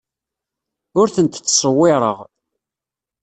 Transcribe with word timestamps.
Ur 0.99 1.07
tent-ttṣewwireɣ. 1.15 2.17